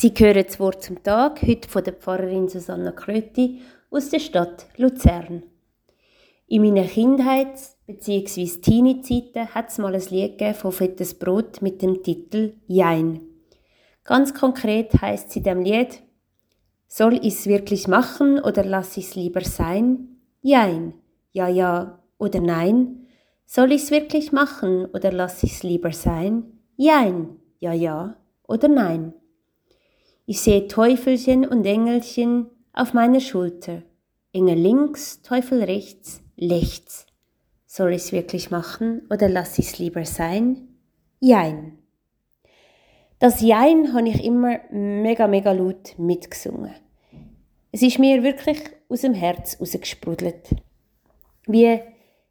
Sie 0.00 0.14
hören 0.16 0.44
das 0.46 0.58
Wort 0.58 0.82
zum 0.82 1.02
Tag, 1.02 1.42
heute 1.42 1.68
von 1.68 1.84
der 1.84 1.92
Pfarrerin 1.92 2.48
Susanna 2.48 2.90
Kröti 2.90 3.60
aus 3.90 4.08
der 4.08 4.18
Stadt 4.18 4.64
Luzern. 4.78 5.42
In 6.46 6.62
meiner 6.62 6.86
Kindheits- 6.86 7.76
bzw. 7.86 8.46
Teenie-Zeiten 8.62 9.54
hat 9.54 9.68
es 9.68 9.76
mal 9.76 9.94
ein 9.94 10.02
Lied 10.08 10.42
von 10.56 10.72
Fettes 10.72 11.12
Brot 11.12 11.60
mit 11.60 11.82
dem 11.82 12.02
Titel 12.02 12.54
Jein. 12.66 13.20
Ganz 14.02 14.32
konkret 14.32 15.02
heißt 15.02 15.28
es 15.28 15.36
in 15.36 15.42
dem 15.42 15.60
Lied, 15.60 16.02
soll 16.88 17.22
ich's 17.22 17.46
wirklich 17.46 17.86
machen 17.86 18.40
oder 18.40 18.64
lass 18.64 18.96
ich's 18.96 19.14
lieber 19.16 19.42
sein? 19.42 20.16
Jein, 20.40 20.94
ja, 21.32 21.46
ja 21.46 22.02
oder 22.16 22.40
nein? 22.40 23.06
Soll 23.44 23.72
ich's 23.72 23.90
wirklich 23.90 24.32
machen 24.32 24.86
oder 24.94 25.12
lass 25.12 25.42
ich's 25.42 25.62
lieber 25.62 25.92
sein? 25.92 26.58
Jein, 26.78 27.36
ja, 27.58 27.74
ja 27.74 28.16
oder 28.48 28.68
nein? 28.68 29.12
Ich 30.30 30.42
sehe 30.42 30.68
Teufelchen 30.68 31.44
und 31.44 31.66
Engelchen 31.66 32.46
auf 32.72 32.94
meiner 32.94 33.18
Schulter. 33.18 33.82
Engel 34.32 34.58
links, 34.58 35.22
Teufel 35.22 35.64
rechts, 35.64 36.22
rechts. 36.40 37.06
Soll 37.66 37.94
ich's 37.94 38.12
wirklich 38.12 38.52
machen 38.52 39.02
oder 39.10 39.28
lass 39.28 39.58
ich's 39.58 39.80
lieber 39.80 40.04
sein? 40.04 40.68
Jein. 41.18 41.78
Das 43.18 43.40
Jein 43.40 43.92
habe 43.92 44.08
ich 44.08 44.24
immer 44.24 44.60
mega, 44.70 45.26
mega 45.26 45.50
laut 45.50 45.98
mitgesungen. 45.98 46.76
Es 47.72 47.82
ist 47.82 47.98
mir 47.98 48.22
wirklich 48.22 48.60
aus 48.88 49.00
dem 49.00 49.14
Herz 49.14 49.60
rausgesprudelt. 49.60 50.50
Wie 51.48 51.80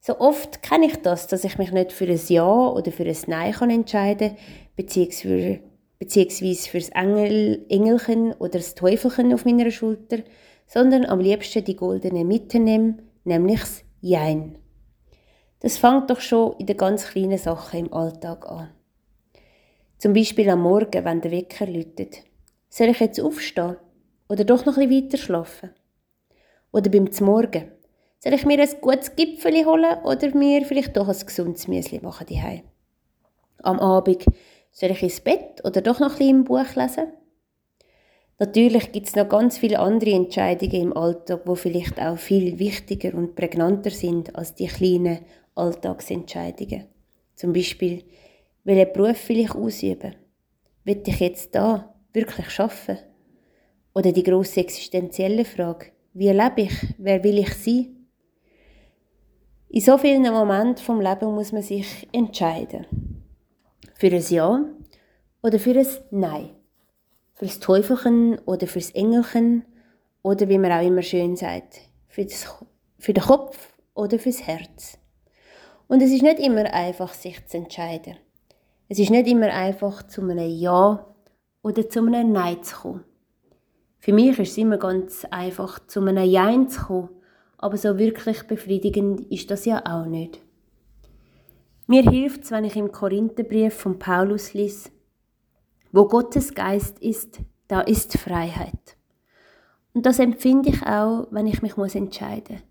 so 0.00 0.20
oft 0.20 0.62
kenne 0.62 0.84
ich 0.84 0.96
das, 0.96 1.28
dass 1.28 1.44
ich 1.44 1.56
mich 1.56 1.72
nicht 1.72 1.92
für 1.92 2.04
ein 2.04 2.20
Ja 2.28 2.68
oder 2.68 2.92
für 2.92 3.04
ein 3.04 3.16
Nein 3.26 3.70
entscheiden 3.70 4.36
kann, 4.36 4.38
beziehungsweise 4.76 5.60
beziehungsweise 5.98 6.68
fürs 6.68 6.88
Engel, 6.90 7.64
Engelchen 7.68 8.32
oder 8.34 8.58
das 8.58 8.74
Teufelchen 8.74 9.32
auf 9.32 9.44
meiner 9.44 9.70
Schulter, 9.70 10.18
sondern 10.66 11.04
am 11.06 11.20
liebsten 11.20 11.64
die 11.64 11.76
goldene 11.76 12.24
Mitte 12.24 12.58
nehme, 12.58 12.98
nämlich 13.24 13.60
das 13.60 13.84
Jein. 14.00 14.58
Das 15.60 15.78
fängt 15.78 16.10
doch 16.10 16.20
schon 16.20 16.54
in 16.58 16.66
den 16.66 16.76
ganz 16.76 17.06
kleinen 17.08 17.38
Sachen 17.38 17.80
im 17.80 17.92
Alltag 17.92 18.46
an. 18.46 18.70
Zum 19.98 20.12
Beispiel 20.12 20.50
am 20.50 20.60
Morgen, 20.62 21.04
wenn 21.04 21.20
der 21.22 21.30
Wecker 21.30 21.66
läutet. 21.66 22.22
Soll 22.68 22.88
ich 22.88 23.00
jetzt 23.00 23.20
aufstehen? 23.20 23.76
Oder 24.28 24.44
doch 24.44 24.66
noch 24.66 24.76
ein 24.76 24.88
bisschen 24.88 25.04
weiter 25.04 25.18
schlafen? 25.18 25.70
Oder 26.72 26.90
beim 26.90 27.08
Morgen. 27.20 27.72
Soll 28.18 28.34
ich 28.34 28.44
mir 28.44 28.60
ein 28.60 28.80
gutes 28.80 29.16
Gipfel 29.16 29.64
holen 29.64 29.98
oder 30.04 30.34
mir 30.34 30.64
vielleicht 30.64 30.96
doch 30.96 31.08
ein 31.08 31.26
gesundes 31.26 31.68
Müsli 31.68 32.00
machen 32.00 32.26
daheim? 32.28 32.62
Am 33.62 33.78
Abend 33.78 34.26
soll 34.76 34.90
ich 34.90 35.02
ins 35.02 35.20
Bett 35.20 35.64
oder 35.64 35.80
doch 35.80 36.00
noch 36.00 36.12
ein 36.12 36.18
bisschen 36.18 36.36
im 36.36 36.44
Buch 36.44 36.74
lesen? 36.74 37.06
Natürlich 38.38 38.92
gibt 38.92 39.06
es 39.08 39.16
noch 39.16 39.26
ganz 39.26 39.56
viele 39.56 39.78
andere 39.78 40.10
Entscheidungen 40.10 40.82
im 40.82 40.96
Alltag, 40.96 41.40
wo 41.46 41.54
vielleicht 41.54 41.98
auch 41.98 42.18
viel 42.18 42.58
wichtiger 42.58 43.14
und 43.14 43.34
prägnanter 43.34 43.88
sind 43.88 44.36
als 44.36 44.54
die 44.54 44.66
kleinen 44.66 45.20
Alltagsentscheidungen. 45.54 46.84
Zum 47.34 47.54
Beispiel, 47.54 48.04
welchen 48.64 48.92
Beruf 48.92 49.26
will 49.30 49.40
ich 49.40 49.54
ausüben? 49.54 50.14
Will 50.84 51.02
ich 51.06 51.20
jetzt 51.20 51.54
da 51.54 51.94
wirklich 52.12 52.50
schaffen? 52.50 52.98
Oder 53.94 54.12
die 54.12 54.22
große 54.22 54.60
existenzielle 54.60 55.46
Frage, 55.46 55.86
wie 56.12 56.28
lebe 56.28 56.62
ich? 56.62 56.94
Wer 56.98 57.24
will 57.24 57.38
ich 57.38 57.54
sein? 57.54 58.08
In 59.70 59.80
so 59.80 59.96
vielen 59.96 60.22
Momenten 60.22 60.84
vom 60.84 61.00
Leben 61.00 61.34
muss 61.34 61.52
man 61.52 61.62
sich 61.62 62.06
entscheiden. 62.12 63.15
Für 63.98 64.08
ein 64.08 64.22
Ja 64.28 64.62
oder 65.42 65.58
für 65.58 65.70
ein 65.70 65.86
Nein. 66.10 66.50
Für 67.32 67.46
das 67.46 67.60
Teufelchen 67.60 68.38
oder 68.40 68.66
fürs 68.66 68.90
Engelchen 68.90 69.64
oder 70.22 70.50
wie 70.50 70.58
man 70.58 70.70
auch 70.70 70.86
immer 70.86 71.00
schön 71.00 71.34
sagt, 71.34 71.80
für, 72.06 72.26
das, 72.26 72.62
für 72.98 73.14
den 73.14 73.24
Kopf 73.24 73.72
oder 73.94 74.18
fürs 74.18 74.46
Herz. 74.46 74.98
Und 75.88 76.02
es 76.02 76.10
ist 76.10 76.22
nicht 76.22 76.40
immer 76.40 76.64
einfach, 76.74 77.14
sich 77.14 77.46
zu 77.46 77.56
entscheiden. 77.56 78.16
Es 78.90 78.98
ist 78.98 79.08
nicht 79.08 79.28
immer 79.28 79.50
einfach, 79.50 80.02
zu 80.02 80.20
einem 80.20 80.50
Ja 80.50 81.14
oder 81.62 81.88
zu 81.88 82.00
einem 82.00 82.32
Nein 82.32 82.62
zu 82.62 82.76
kommen. 82.76 83.04
Für 83.98 84.12
mich 84.12 84.38
ist 84.38 84.50
es 84.50 84.58
immer 84.58 84.76
ganz 84.76 85.24
einfach, 85.30 85.78
zu 85.86 86.00
einem 86.00 86.22
Jein 86.22 86.68
zu 86.68 86.82
kommen, 86.82 87.08
aber 87.56 87.78
so 87.78 87.96
wirklich 87.96 88.42
befriedigend 88.42 89.32
ist 89.32 89.50
das 89.50 89.64
ja 89.64 89.82
auch 89.86 90.04
nicht. 90.04 90.45
Mir 91.86 92.02
hilft 92.02 92.44
es, 92.44 92.50
wenn 92.50 92.64
ich 92.64 92.76
im 92.76 92.90
Korintherbrief 92.90 93.74
von 93.74 93.98
Paulus 93.98 94.54
lese, 94.54 94.90
wo 95.92 96.06
Gottes 96.06 96.54
Geist 96.54 96.98
ist, 96.98 97.38
da 97.68 97.80
ist 97.80 98.18
Freiheit. 98.18 98.96
Und 99.94 100.04
das 100.04 100.18
empfinde 100.18 100.70
ich 100.70 100.82
auch, 100.84 101.26
wenn 101.30 101.46
ich 101.46 101.62
mich 101.62 101.76
entscheiden 101.94 102.56
muss. 102.56 102.64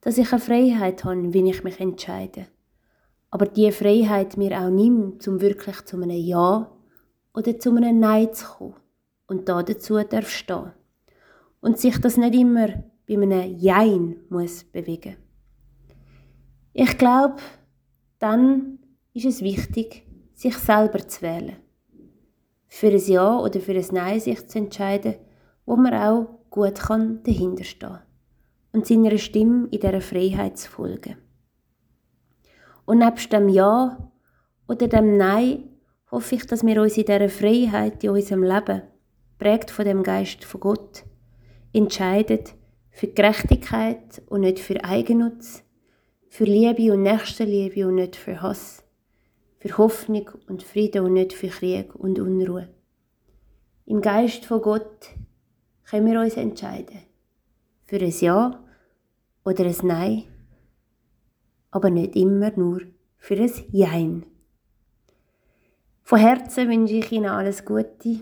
Dass 0.00 0.18
ich 0.18 0.32
eine 0.32 0.40
Freiheit 0.40 1.04
habe, 1.04 1.32
wie 1.32 1.48
ich 1.48 1.64
mich 1.64 1.80
entscheide. 1.80 2.46
Aber 3.30 3.46
die 3.46 3.72
Freiheit 3.72 4.36
mir 4.36 4.60
auch 4.60 4.70
nimmt, 4.70 5.26
um 5.28 5.40
wirklich 5.40 5.84
zu 5.84 5.96
einem 5.96 6.10
Ja 6.10 6.70
oder 7.34 7.58
zu 7.58 7.70
einem 7.74 8.00
Nein 8.00 8.32
zu 8.34 8.46
kommen. 8.46 8.74
Und 9.26 9.48
da 9.48 9.62
dazu 9.62 9.98
darf 10.02 10.30
stehen. 10.30 10.72
Und 11.60 11.78
sich 11.78 11.98
das 12.00 12.16
nicht 12.16 12.34
immer 12.34 12.68
bei 13.06 13.14
einem 13.14 13.56
Jein 13.56 14.16
muss 14.28 14.64
bewegen. 14.64 15.16
Ich 16.72 16.98
glaube, 16.98 17.36
dann 18.18 18.78
ist 19.14 19.26
es 19.26 19.42
wichtig, 19.42 20.06
sich 20.34 20.56
selber 20.56 21.06
zu 21.06 21.22
wählen. 21.22 21.56
Für 22.66 22.88
ein 22.88 23.06
Ja 23.06 23.38
oder 23.38 23.60
für 23.60 23.72
ein 23.72 23.86
Nein 23.92 24.20
sich 24.20 24.46
zu 24.46 24.58
entscheiden, 24.58 25.14
wo 25.64 25.76
man 25.76 25.94
auch 25.94 26.26
gut 26.50 26.76
kann 26.76 27.22
dahinter 27.22 27.64
stehen 27.64 27.98
und 28.72 28.86
seiner 28.86 29.16
Stimme 29.18 29.68
in 29.70 29.80
dieser 29.80 30.00
Freiheit 30.00 30.58
zu 30.58 30.70
folgen. 30.70 31.16
Und 32.84 32.98
nebst 32.98 33.32
dem 33.32 33.48
Ja 33.48 34.10
oder 34.66 34.88
dem 34.88 35.16
Nein 35.16 35.64
hoffe 36.10 36.36
ich, 36.36 36.46
dass 36.46 36.64
wir 36.64 36.80
uns 36.80 36.96
in 36.96 37.04
dieser 37.04 37.28
Freiheit 37.28 38.02
in 38.04 38.10
unserem 38.10 38.42
Leben, 38.42 38.82
prägt 39.38 39.70
von 39.70 39.84
dem 39.84 40.02
Geist 40.02 40.44
von 40.44 40.60
Gott, 40.60 41.04
entscheiden 41.72 42.40
für 42.90 43.08
Gerechtigkeit 43.08 44.22
und 44.26 44.40
nicht 44.40 44.58
für 44.58 44.82
Eigennutz, 44.84 45.62
für 46.28 46.44
Liebe 46.44 46.92
und 46.92 47.02
Nächstenliebe 47.02 47.86
und 47.86 47.96
nicht 47.96 48.16
für 48.16 48.40
Hass, 48.42 48.84
für 49.58 49.76
Hoffnung 49.78 50.30
und 50.46 50.62
Frieden 50.62 51.04
und 51.04 51.14
nicht 51.14 51.32
für 51.32 51.48
Krieg 51.48 51.94
und 51.94 52.18
Unruhe. 52.18 52.68
Im 53.86 54.00
Geist 54.00 54.44
von 54.44 54.60
Gott 54.60 55.10
können 55.88 56.10
wir 56.10 56.20
uns 56.20 56.36
entscheiden. 56.36 57.00
Für 57.86 57.96
ein 57.96 58.12
Ja 58.20 58.62
oder 59.44 59.64
ein 59.64 59.76
Nein, 59.82 60.24
aber 61.70 61.88
nicht 61.90 62.14
immer 62.14 62.50
nur 62.56 62.82
für 63.16 63.36
ein 63.36 63.50
Jein. 63.72 64.26
Von 66.02 66.18
Herzen 66.18 66.68
wünsche 66.68 66.94
ich 66.94 67.12
Ihnen 67.12 67.30
alles 67.30 67.64
Gute 67.64 68.20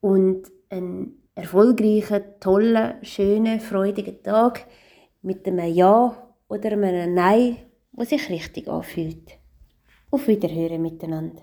und 0.00 0.50
einen 0.68 1.22
erfolgreichen, 1.34 2.22
tollen, 2.40 3.04
schönen, 3.04 3.60
freudigen 3.60 4.22
Tag 4.22 4.66
mit 5.22 5.46
einem 5.46 5.72
Ja 5.72 6.33
oder 6.54 6.72
einem 6.72 7.14
Nein, 7.14 7.56
was 7.92 8.10
sich 8.10 8.28
richtig 8.30 8.68
anfühlt. 8.68 9.38
Auf 10.10 10.28
Wiederhören 10.28 10.82
miteinander. 10.82 11.42